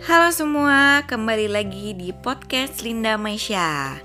Halo 0.00 0.32
semua, 0.32 1.04
kembali 1.04 1.52
lagi 1.52 1.92
di 1.92 2.08
podcast 2.16 2.80
Linda 2.80 3.20
Maisha. 3.20 4.00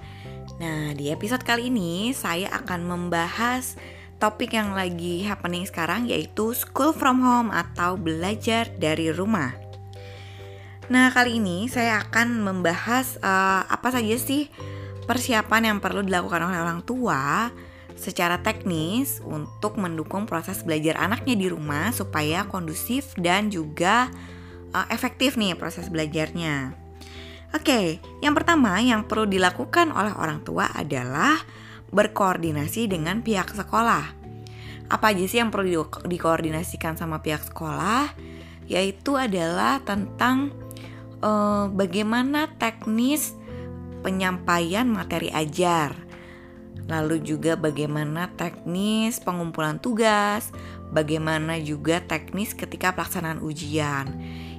Nah, 0.59 0.91
di 0.91 1.07
episode 1.07 1.39
kali 1.47 1.71
ini 1.71 2.11
saya 2.11 2.51
akan 2.51 2.83
membahas 2.83 3.79
topik 4.19 4.59
yang 4.59 4.75
lagi 4.75 5.23
happening 5.23 5.63
sekarang 5.63 6.11
yaitu 6.11 6.51
school 6.51 6.91
from 6.91 7.23
home 7.23 7.47
atau 7.47 7.95
belajar 7.95 8.67
dari 8.75 9.07
rumah. 9.07 9.55
Nah, 10.91 11.15
kali 11.15 11.39
ini 11.39 11.71
saya 11.71 12.03
akan 12.03 12.43
membahas 12.43 13.15
uh, 13.23 13.63
apa 13.63 13.95
saja 13.95 14.19
sih 14.19 14.51
persiapan 15.07 15.71
yang 15.71 15.77
perlu 15.79 16.03
dilakukan 16.03 16.43
oleh 16.43 16.59
orang 16.59 16.83
tua 16.83 17.55
secara 17.95 18.43
teknis 18.43 19.23
untuk 19.23 19.79
mendukung 19.79 20.27
proses 20.27 20.59
belajar 20.59 20.99
anaknya 20.99 21.39
di 21.39 21.47
rumah 21.47 21.95
supaya 21.95 22.43
kondusif 22.51 23.15
dan 23.15 23.47
juga 23.47 24.11
uh, 24.71 24.87
efektif 24.89 25.35
nih 25.35 25.53
proses 25.53 25.91
belajarnya. 25.91 26.73
Oke, 27.53 28.03
yang 28.19 28.35
pertama 28.35 28.81
yang 28.81 29.07
perlu 29.07 29.29
dilakukan 29.29 29.93
oleh 29.93 30.11
orang 30.17 30.43
tua 30.43 30.67
adalah 30.75 31.39
berkoordinasi 31.93 32.91
dengan 32.91 33.21
pihak 33.21 33.53
sekolah. 33.53 34.25
Apa 34.91 35.15
aja 35.15 35.23
sih 35.25 35.39
yang 35.39 35.49
perlu 35.53 35.65
di 35.65 36.17
dikoordinasikan 36.17 36.97
sama 36.99 37.23
pihak 37.23 37.45
sekolah? 37.47 38.11
Yaitu 38.65 39.15
adalah 39.15 39.79
tentang 39.85 40.51
uh, 41.21 41.69
bagaimana 41.69 42.49
teknis 42.57 43.37
penyampaian 44.01 44.85
materi 44.85 45.29
ajar 45.33 46.05
lalu 46.85 47.21
juga 47.21 47.57
bagaimana 47.57 48.29
teknis 48.37 49.17
pengumpulan 49.17 49.81
tugas, 49.81 50.53
bagaimana 50.93 51.57
juga 51.57 52.01
teknis 52.01 52.53
ketika 52.53 52.93
pelaksanaan 52.93 53.41
ujian. 53.41 54.05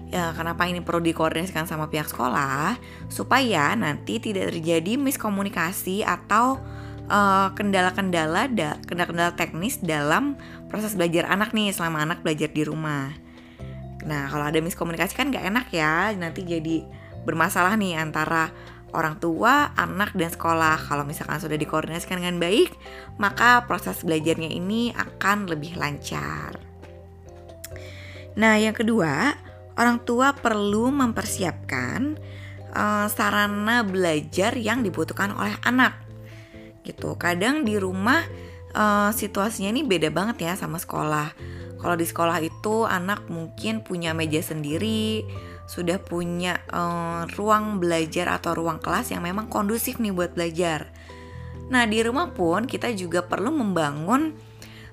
Ya, 0.06 0.30
kenapa 0.38 0.70
ini 0.70 0.80
perlu 0.80 1.02
dikoordinasikan 1.02 1.66
sama 1.66 1.90
pihak 1.90 2.06
sekolah 2.06 2.78
supaya 3.10 3.74
nanti 3.74 4.22
tidak 4.22 4.54
terjadi 4.54 4.94
miskomunikasi 4.96 6.06
atau 6.06 6.62
kendala 7.06 7.94
kendala-kendala 7.94 8.50
kendala-kendala 8.82 9.32
teknis 9.38 9.78
dalam 9.78 10.34
proses 10.66 10.98
belajar 10.98 11.30
anak 11.30 11.54
nih 11.54 11.70
selama 11.70 12.02
anak 12.02 12.22
belajar 12.22 12.50
di 12.50 12.66
rumah. 12.66 13.14
Nah, 14.06 14.30
kalau 14.30 14.46
ada 14.46 14.58
miskomunikasi 14.62 15.18
kan 15.18 15.34
gak 15.34 15.46
enak 15.46 15.66
ya, 15.74 16.14
nanti 16.14 16.46
jadi 16.46 16.86
bermasalah 17.27 17.74
nih 17.74 17.98
antara 17.98 18.54
orang 18.94 19.18
tua, 19.18 19.74
anak, 19.74 20.14
dan 20.14 20.30
sekolah. 20.30 20.78
Kalau 20.86 21.02
misalkan 21.02 21.42
sudah 21.42 21.58
dikoordinasikan 21.58 22.22
dengan 22.22 22.38
baik, 22.38 22.70
maka 23.18 23.66
proses 23.66 24.02
belajarnya 24.06 24.50
ini 24.50 24.94
akan 24.94 25.50
lebih 25.50 25.74
lancar. 25.74 26.58
Nah, 28.38 28.58
yang 28.58 28.74
kedua, 28.74 29.34
orang 29.77 30.02
tua 30.02 30.32
perlu 30.32 30.88
mempersiapkan 30.92 32.16
uh, 32.72 33.06
sarana 33.08 33.84
belajar 33.84 34.56
yang 34.56 34.80
dibutuhkan 34.84 35.33
oleh 35.36 35.56
anak. 35.64 36.00
Gitu. 36.84 37.16
Kadang 37.20 37.64
di 37.64 37.77
rumah 37.80 38.24
uh, 38.77 39.10
situasinya 39.12 39.72
ini 39.72 39.84
beda 39.84 40.12
banget 40.12 40.48
ya 40.48 40.52
sama 40.56 40.80
sekolah. 40.80 41.33
Kalau 41.77 41.96
di 41.96 42.06
sekolah 42.08 42.41
itu 42.41 42.88
anak 42.88 43.28
mungkin 43.28 43.84
punya 43.84 44.16
meja 44.16 44.41
sendiri, 44.41 45.22
sudah 45.68 46.00
punya 46.00 46.62
uh, 46.72 47.28
ruang 47.36 47.83
belajar 47.83 48.33
atau 48.33 48.56
ruang 48.56 48.80
kelas 48.80 49.12
yang 49.12 49.20
memang 49.22 49.50
kondusif 49.50 50.00
nih 50.00 50.14
buat 50.14 50.33
belajar. 50.33 50.88
Nah, 51.66 51.83
di 51.84 51.98
rumah 52.00 52.30
pun 52.30 52.64
kita 52.64 52.94
juga 52.94 53.27
perlu 53.27 53.50
membangun 53.50 54.38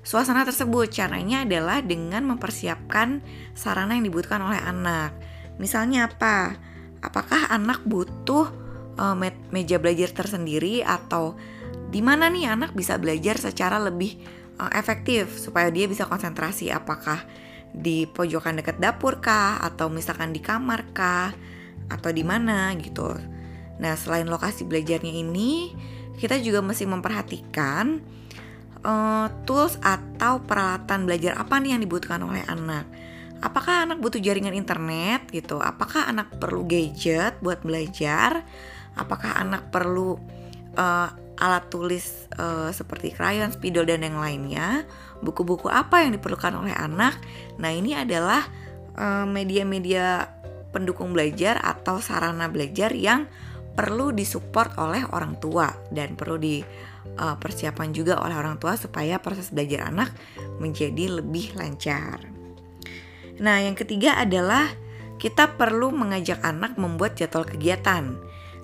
suasana 0.04 0.44
tersebut. 0.44 0.92
Caranya 0.92 1.42
adalah 1.42 1.80
dengan 1.80 2.22
mempersiapkan 2.28 3.24
sarana 3.56 3.96
yang 3.96 4.06
dibutuhkan 4.06 4.44
oleh 4.44 4.60
anak. 4.60 5.16
Misalnya 5.56 6.06
apa? 6.06 6.54
Apakah 7.00 7.50
anak 7.50 7.82
butuh 7.82 8.52
uh, 9.00 9.16
me 9.16 9.32
meja 9.50 9.80
belajar 9.80 10.12
tersendiri 10.12 10.84
atau 10.84 11.34
di 11.90 12.00
mana 12.00 12.30
nih 12.30 12.52
anak 12.52 12.76
bisa 12.76 13.00
belajar 13.00 13.40
secara 13.40 13.80
lebih 13.80 14.20
uh, 14.60 14.70
efektif 14.76 15.34
supaya 15.40 15.72
dia 15.72 15.88
bisa 15.88 16.06
konsentrasi? 16.06 16.70
Apakah 16.70 17.24
di 17.74 18.06
pojokan 18.06 18.62
dekat 18.62 18.78
dapur 18.78 19.18
kah 19.18 19.58
atau 19.58 19.90
misalkan 19.90 20.30
di 20.30 20.38
kamar 20.38 20.94
kah 20.94 21.34
atau 21.90 22.10
di 22.14 22.22
mana 22.22 22.70
gitu. 22.78 23.10
Nah, 23.82 23.98
selain 23.98 24.30
lokasi 24.30 24.62
belajarnya 24.62 25.10
ini, 25.10 25.74
kita 26.14 26.38
juga 26.38 26.62
mesti 26.62 26.86
memperhatikan 26.86 27.98
uh, 28.84 29.26
tools 29.48 29.80
atau 29.80 30.44
peralatan 30.44 31.08
belajar 31.08 31.34
apa 31.40 31.58
nih 31.58 31.74
yang 31.74 31.82
dibutuhkan 31.82 32.22
oleh 32.22 32.44
anak. 32.46 32.86
Apakah 33.44 33.84
anak 33.84 34.00
butuh 34.00 34.22
jaringan 34.22 34.56
internet 34.56 35.28
gitu? 35.28 35.60
Apakah 35.60 36.08
anak 36.08 36.32
perlu 36.40 36.64
gadget 36.64 37.36
buat 37.44 37.60
belajar? 37.60 38.46
Apakah 38.94 39.36
anak 39.42 39.68
perlu 39.68 40.16
uh, 40.78 41.08
alat 41.34 41.66
tulis 41.66 42.30
uh, 42.38 42.70
seperti 42.70 43.10
krayon, 43.10 43.50
spidol 43.50 43.84
dan 43.84 44.06
yang 44.06 44.22
lainnya, 44.22 44.86
buku-buku 45.18 45.66
apa 45.66 46.06
yang 46.06 46.14
diperlukan 46.14 46.54
oleh 46.54 46.72
anak. 46.72 47.18
Nah, 47.58 47.74
ini 47.74 47.96
adalah 47.98 48.46
media 48.94 49.26
media-media 49.66 50.06
pendukung 50.70 51.10
belajar 51.10 51.58
atau 51.58 51.98
sarana 51.98 52.46
belajar 52.46 52.94
yang 52.94 53.26
perlu 53.74 54.14
disupport 54.14 54.70
oleh 54.78 55.02
orang 55.10 55.34
tua 55.42 55.66
dan 55.90 56.14
perlu 56.14 56.38
dipersiapkan 56.38 56.93
uh, 57.18 57.36
juga 57.92 58.18
oleh 58.20 58.36
orang 58.36 58.58
tua 58.58 58.74
supaya 58.74 59.20
proses 59.22 59.50
belajar 59.50 59.88
anak 59.88 60.10
menjadi 60.58 61.20
lebih 61.20 61.54
lancar. 61.54 62.20
Nah, 63.38 63.58
yang 63.62 63.74
ketiga 63.74 64.18
adalah 64.18 64.70
kita 65.18 65.56
perlu 65.58 65.90
mengajak 65.90 66.42
anak 66.42 66.78
membuat 66.78 67.18
jadwal 67.18 67.46
kegiatan. 67.46 68.14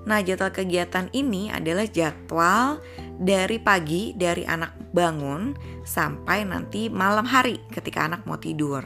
Nah, 0.07 0.19
jadwal 0.23 0.49
kegiatan 0.49 1.11
ini 1.13 1.51
adalah 1.51 1.85
jadwal 1.85 2.81
dari 3.21 3.61
pagi 3.61 4.17
dari 4.17 4.47
anak 4.47 4.73
bangun 4.95 5.53
sampai 5.85 6.47
nanti 6.47 6.87
malam 6.89 7.27
hari 7.27 7.61
ketika 7.69 8.07
anak 8.07 8.25
mau 8.25 8.39
tidur. 8.39 8.85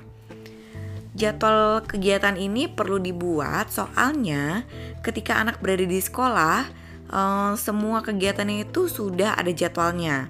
Jadwal 1.16 1.88
kegiatan 1.88 2.36
ini 2.36 2.68
perlu 2.68 3.00
dibuat 3.00 3.72
soalnya 3.72 4.68
ketika 5.00 5.40
anak 5.40 5.64
berada 5.64 5.88
di 5.88 6.04
sekolah, 6.04 6.68
eh, 7.16 7.54
semua 7.56 8.04
kegiatan 8.04 8.48
itu 8.52 8.92
sudah 8.92 9.40
ada 9.40 9.50
jadwalnya. 9.56 10.28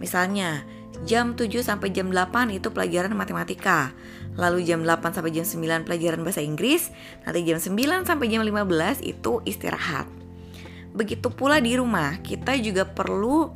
Misalnya, 0.00 0.64
jam 1.04 1.36
7 1.36 1.62
sampai 1.62 1.92
jam 1.92 2.08
8 2.08 2.50
itu 2.50 2.72
pelajaran 2.72 3.12
matematika. 3.12 3.92
Lalu 4.40 4.64
jam 4.64 4.80
8 4.80 5.12
sampai 5.12 5.32
jam 5.34 5.44
9 5.44 5.84
pelajaran 5.84 6.24
bahasa 6.24 6.40
Inggris, 6.40 6.88
nanti 7.28 7.44
jam 7.44 7.60
9 7.60 8.08
sampai 8.08 8.26
jam 8.32 8.40
15 8.40 9.04
itu 9.04 9.44
istirahat. 9.44 10.08
Begitu 10.92 11.28
pula 11.32 11.60
di 11.60 11.76
rumah, 11.76 12.20
kita 12.20 12.56
juga 12.60 12.84
perlu 12.88 13.52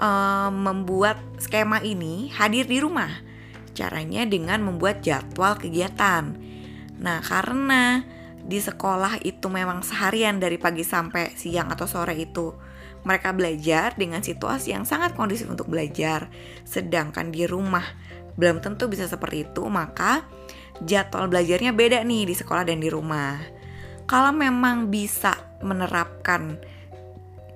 uh, 0.00 0.50
membuat 0.52 1.20
skema 1.40 1.80
ini 1.84 2.32
hadir 2.32 2.68
di 2.68 2.80
rumah. 2.80 3.12
Caranya 3.76 4.24
dengan 4.24 4.64
membuat 4.64 5.04
jadwal 5.04 5.56
kegiatan. 5.60 6.32
Nah, 6.96 7.20
karena 7.20 8.04
di 8.46 8.62
sekolah 8.62 9.26
itu 9.26 9.50
memang 9.50 9.82
seharian 9.82 10.38
dari 10.38 10.54
pagi 10.56 10.86
sampai 10.86 11.34
siang 11.34 11.66
atau 11.74 11.90
sore 11.90 12.14
itu 12.14 12.54
mereka 13.02 13.34
belajar 13.34 13.94
dengan 13.94 14.22
situasi 14.22 14.74
yang 14.74 14.86
sangat 14.86 15.14
kondusif 15.14 15.46
untuk 15.46 15.70
belajar, 15.70 16.30
sedangkan 16.66 17.30
di 17.30 17.46
rumah 17.46 17.86
belum 18.34 18.62
tentu 18.62 18.90
bisa 18.90 19.06
seperti 19.06 19.46
itu, 19.50 19.62
maka 19.66 20.26
jadwal 20.82 21.30
belajarnya 21.30 21.70
beda 21.74 22.02
nih 22.02 22.26
di 22.26 22.34
sekolah 22.34 22.66
dan 22.66 22.82
di 22.82 22.90
rumah. 22.90 23.38
Kalau 24.06 24.30
memang 24.30 24.90
bisa 24.90 25.34
menerapkan 25.62 26.58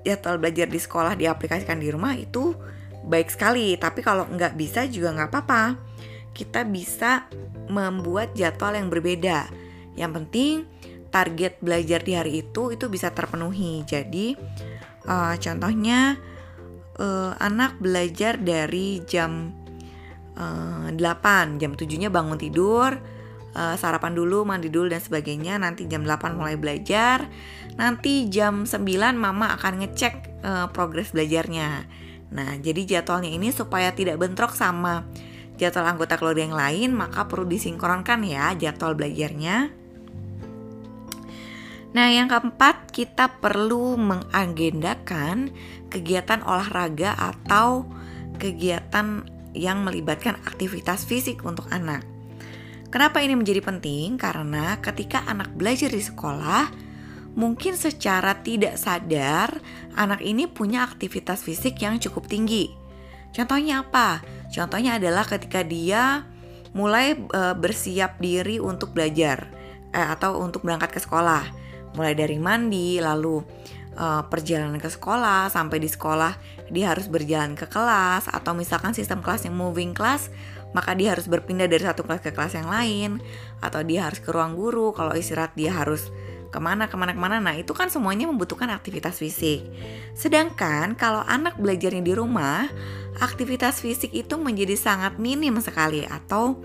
jadwal 0.03 0.41
belajar 0.41 0.67
di 0.67 0.81
sekolah 0.81 1.15
diaplikasikan 1.15 1.79
di 1.79 1.89
rumah 1.93 2.17
itu 2.17 2.57
baik 3.07 3.31
sekali. 3.31 3.77
Tapi 3.77 4.01
kalau 4.03 4.27
nggak 4.27 4.57
bisa 4.59 4.87
juga 4.89 5.15
nggak 5.15 5.31
apa-apa. 5.31 5.63
Kita 6.31 6.63
bisa 6.67 7.27
membuat 7.69 8.35
jadwal 8.35 8.79
yang 8.79 8.89
berbeda. 8.89 9.51
Yang 9.99 10.13
penting 10.23 10.55
target 11.11 11.59
belajar 11.59 12.01
di 12.01 12.15
hari 12.15 12.47
itu 12.47 12.71
itu 12.73 12.87
bisa 12.87 13.11
terpenuhi. 13.11 13.83
Jadi 13.85 14.39
uh, 15.07 15.35
contohnya 15.37 16.17
uh, 16.97 17.33
anak 17.37 17.77
belajar 17.83 18.39
dari 18.39 19.03
jam 19.05 19.53
uh, 20.39 20.89
8, 20.95 21.61
jam 21.61 21.73
7-nya 21.75 22.09
bangun 22.09 22.39
tidur, 22.39 22.95
uh, 23.55 23.75
sarapan 23.77 24.15
dulu, 24.15 24.47
mandi 24.47 24.71
dulu 24.71 24.89
dan 24.91 25.03
sebagainya. 25.03 25.59
Nanti 25.59 25.91
jam 25.91 26.07
8 26.07 26.39
mulai 26.39 26.55
belajar. 26.55 27.27
Nanti 27.75 28.31
jam 28.31 28.65
9 28.65 28.81
mama 29.19 29.53
akan 29.59 29.85
ngecek 29.85 30.45
uh, 30.47 30.67
progres 30.71 31.11
belajarnya. 31.11 31.87
Nah, 32.31 32.55
jadi 32.63 32.87
jadwalnya 32.87 33.31
ini 33.31 33.51
supaya 33.51 33.91
tidak 33.91 34.23
bentrok 34.23 34.55
sama 34.55 35.03
jadwal 35.59 35.85
anggota 35.85 36.15
keluarga 36.17 36.47
yang 36.47 36.57
lain, 36.57 36.91
maka 36.95 37.27
perlu 37.27 37.45
disinkronkan 37.45 38.23
ya 38.23 38.55
jadwal 38.55 38.95
belajarnya. 38.95 39.80
Nah, 41.91 42.07
yang 42.07 42.31
keempat, 42.31 42.95
kita 42.95 43.43
perlu 43.43 43.99
mengagendakan 43.99 45.51
kegiatan 45.91 46.39
olahraga 46.47 47.19
atau 47.19 47.83
kegiatan 48.39 49.27
yang 49.51 49.83
melibatkan 49.83 50.39
aktivitas 50.47 51.03
fisik 51.03 51.43
untuk 51.43 51.67
anak. 51.75 52.07
Kenapa 52.91 53.23
ini 53.23 53.35
menjadi 53.35 53.63
penting? 53.63 54.19
Karena 54.19 54.79
ketika 54.79 55.23
anak 55.27 55.51
belajar 55.55 55.91
di 55.91 56.03
sekolah, 56.03 56.71
mungkin 57.39 57.79
secara 57.79 58.39
tidak 58.43 58.79
sadar 58.79 59.63
anak 59.95 60.23
ini 60.23 60.51
punya 60.51 60.87
aktivitas 60.87 61.47
fisik 61.47 61.79
yang 61.83 62.03
cukup 62.03 62.27
tinggi. 62.27 62.75
Contohnya 63.31 63.87
apa? 63.87 64.23
Contohnya 64.51 64.99
adalah 64.99 65.23
ketika 65.23 65.63
dia 65.63 66.27
mulai 66.75 67.15
e, 67.15 67.43
bersiap 67.55 68.19
diri 68.19 68.59
untuk 68.59 68.91
belajar 68.91 69.47
e, 69.95 69.99
atau 69.99 70.43
untuk 70.43 70.67
berangkat 70.67 70.99
ke 70.99 71.01
sekolah. 71.03 71.60
Mulai 71.97 72.15
dari 72.15 72.39
mandi, 72.39 73.03
lalu 73.03 73.43
e, 73.95 74.07
perjalanan 74.31 74.79
ke 74.79 74.87
sekolah, 74.87 75.51
sampai 75.51 75.79
di 75.83 75.91
sekolah 75.91 76.33
dia 76.71 76.95
harus 76.95 77.11
berjalan 77.11 77.59
ke 77.59 77.67
kelas 77.67 78.31
atau 78.31 78.55
misalkan 78.55 78.95
sistem 78.95 79.21
kelasnya 79.21 79.51
moving 79.51 79.91
class, 79.91 80.31
maka 80.71 80.95
dia 80.95 81.15
harus 81.15 81.27
berpindah 81.27 81.67
dari 81.67 81.83
satu 81.83 82.07
kelas 82.07 82.23
ke 82.23 82.31
kelas 82.31 82.55
yang 82.55 82.71
lain 82.71 83.19
atau 83.59 83.83
dia 83.83 84.07
harus 84.07 84.23
ke 84.23 84.31
ruang 84.31 84.55
guru 84.55 84.95
kalau 84.95 85.19
istirahat 85.19 85.51
dia 85.59 85.75
harus 85.75 86.15
ke 86.51 86.59
mana 86.59 86.91
ke 86.91 86.99
mana 86.99 87.15
ke 87.15 87.21
mana. 87.23 87.39
Nah 87.39 87.55
itu 87.55 87.71
kan 87.75 87.91
semuanya 87.91 88.27
membutuhkan 88.27 88.71
aktivitas 88.75 89.23
fisik. 89.23 89.67
Sedangkan 90.19 90.99
kalau 90.99 91.23
anak 91.27 91.59
belajarnya 91.59 92.03
di 92.03 92.15
rumah 92.15 92.67
aktivitas 93.23 93.83
fisik 93.83 94.11
itu 94.11 94.35
menjadi 94.39 94.75
sangat 94.75 95.19
minim 95.19 95.59
sekali 95.63 96.03
atau 96.07 96.59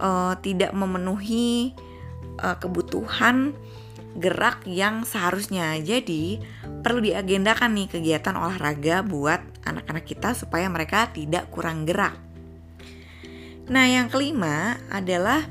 uh, 0.00 0.34
tidak 0.40 0.72
memenuhi 0.72 1.76
uh, 2.40 2.56
kebutuhan 2.56 3.52
gerak 4.18 4.66
yang 4.66 5.06
seharusnya 5.06 5.78
jadi 5.78 6.42
perlu 6.82 7.04
diagendakan 7.04 7.76
nih 7.76 7.88
kegiatan 7.92 8.34
olahraga 8.34 9.06
buat 9.06 9.42
anak-anak 9.62 10.04
kita 10.08 10.34
supaya 10.34 10.66
mereka 10.66 11.12
tidak 11.14 11.46
kurang 11.52 11.86
gerak 11.86 12.30
Nah, 13.70 13.86
yang 13.86 14.10
kelima 14.10 14.82
adalah 14.90 15.46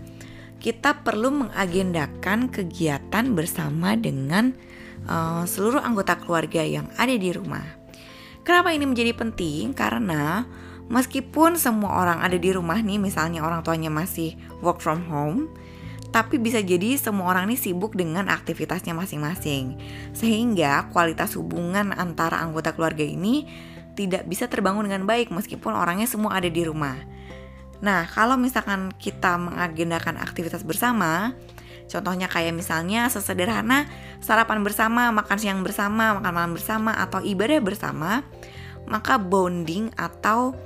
kita 0.59 1.07
perlu 1.07 1.31
mengagendakan 1.47 2.51
kegiatan 2.51 3.31
bersama 3.31 3.95
dengan 3.95 4.51
uh, 5.07 5.47
seluruh 5.47 5.79
anggota 5.79 6.19
keluarga 6.19 6.59
yang 6.59 6.91
ada 6.99 7.15
di 7.15 7.31
rumah. 7.31 7.63
Kenapa 8.43 8.75
ini 8.75 8.83
menjadi 8.83 9.15
penting? 9.15 9.71
Karena 9.71 10.43
meskipun 10.91 11.55
semua 11.55 12.03
orang 12.03 12.19
ada 12.19 12.35
di 12.35 12.51
rumah 12.51 12.83
nih, 12.83 12.99
misalnya 12.99 13.39
orang 13.39 13.63
tuanya 13.63 13.87
masih 13.87 14.35
work 14.59 14.83
from 14.83 15.07
home, 15.07 15.47
tapi 16.09 16.41
bisa 16.41 16.57
jadi 16.61 16.97
semua 16.97 17.29
orang 17.29 17.49
ini 17.49 17.57
sibuk 17.57 17.93
dengan 17.93 18.33
aktivitasnya 18.33 18.97
masing-masing. 18.97 19.77
Sehingga 20.17 20.89
kualitas 20.89 21.37
hubungan 21.37 21.93
antara 21.93 22.41
anggota 22.41 22.73
keluarga 22.73 23.05
ini 23.05 23.45
tidak 23.93 24.25
bisa 24.25 24.49
terbangun 24.49 24.89
dengan 24.89 25.05
baik 25.05 25.29
meskipun 25.29 25.75
orangnya 25.75 26.09
semua 26.09 26.39
ada 26.39 26.49
di 26.49 26.65
rumah. 26.65 26.97
Nah, 27.79 28.09
kalau 28.11 28.35
misalkan 28.35 28.91
kita 28.95 29.39
mengagendakan 29.39 30.19
aktivitas 30.19 30.67
bersama, 30.67 31.31
contohnya 31.87 32.27
kayak 32.27 32.51
misalnya 32.51 33.07
sesederhana 33.07 33.87
sarapan 34.19 34.65
bersama, 34.65 35.13
makan 35.15 35.37
siang 35.39 35.61
bersama, 35.63 36.19
makan 36.19 36.33
malam 36.35 36.53
bersama, 36.57 36.91
atau 36.99 37.23
ibadah 37.23 37.59
bersama, 37.63 38.23
maka 38.83 39.15
bonding 39.15 39.95
atau 39.95 40.57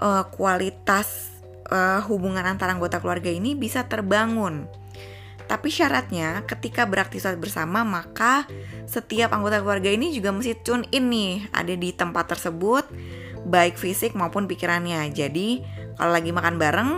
uh, 0.00 0.24
kualitas 0.32 1.27
uh, 1.70 2.00
hubungan 2.08 2.44
antara 2.44 2.74
anggota 2.74 3.00
keluarga 3.00 3.28
ini 3.32 3.56
bisa 3.56 3.86
terbangun. 3.86 4.68
Tapi 5.48 5.72
syaratnya 5.72 6.44
ketika 6.44 6.84
beraktivitas 6.84 7.40
bersama 7.40 7.80
maka 7.80 8.44
setiap 8.84 9.32
anggota 9.32 9.64
keluarga 9.64 9.88
ini 9.88 10.12
juga 10.12 10.28
mesti 10.28 10.60
tune 10.60 10.84
in 10.92 11.08
nih 11.08 11.48
ada 11.56 11.72
di 11.72 11.88
tempat 11.96 12.36
tersebut 12.36 12.84
baik 13.48 13.80
fisik 13.80 14.12
maupun 14.12 14.44
pikirannya. 14.44 15.08
Jadi 15.08 15.64
kalau 15.96 16.12
lagi 16.12 16.36
makan 16.36 16.60
bareng 16.60 16.90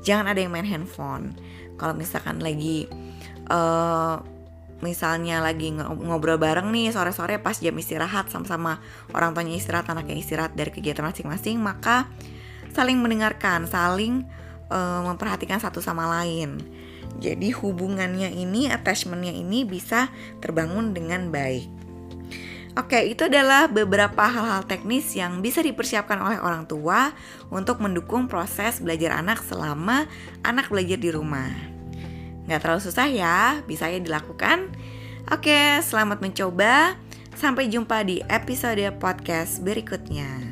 jangan 0.00 0.32
ada 0.32 0.40
yang 0.40 0.52
main 0.52 0.64
handphone 0.64 1.36
kalau 1.76 1.92
misalkan 1.92 2.40
lagi 2.40 2.88
uh, 3.48 4.20
misalnya 4.80 5.44
lagi 5.44 5.76
ngobrol 5.76 6.40
bareng 6.40 6.72
nih 6.72 6.88
sore-sore 6.88 7.36
pas 7.36 7.60
jam 7.60 7.76
istirahat 7.76 8.32
sama-sama 8.32 8.80
orang 9.12 9.36
tuanya 9.36 9.56
istirahat 9.60 9.88
anaknya 9.92 10.16
istirahat 10.16 10.52
dari 10.56 10.72
kegiatan 10.72 11.04
masing-masing 11.04 11.60
maka 11.60 12.08
saling 12.70 12.98
mendengarkan 12.98 13.66
saling 13.66 14.26
uh, 14.70 15.02
memperhatikan 15.06 15.58
satu 15.58 15.82
sama 15.82 16.06
lain 16.08 16.62
jadi 17.20 17.52
hubungannya 17.52 18.32
ini 18.32 18.70
attachmentnya 18.70 19.34
ini 19.34 19.66
bisa 19.66 20.08
terbangun 20.40 20.94
dengan 20.96 21.28
baik 21.28 21.80
Oke, 22.78 23.02
itu 23.10 23.26
adalah 23.26 23.66
beberapa 23.66 24.30
hal-hal 24.30 24.62
teknis 24.62 25.10
yang 25.18 25.42
bisa 25.42 25.58
dipersiapkan 25.58 26.14
oleh 26.22 26.38
orang 26.38 26.70
tua 26.70 27.10
untuk 27.50 27.82
mendukung 27.82 28.30
proses 28.30 28.78
belajar 28.78 29.18
anak 29.18 29.42
selama 29.42 30.06
anak 30.46 30.70
belajar 30.70 30.94
di 30.94 31.10
rumah. 31.10 31.50
Nggak 32.46 32.62
terlalu 32.62 32.82
susah 32.86 33.10
ya, 33.10 33.58
bisa 33.66 33.90
ya 33.90 33.98
dilakukan. 33.98 34.70
Oke, 35.34 35.82
selamat 35.82 36.22
mencoba. 36.22 36.94
Sampai 37.34 37.66
jumpa 37.66 38.06
di 38.06 38.22
episode 38.30 38.86
podcast 39.02 39.58
berikutnya. 39.66 40.49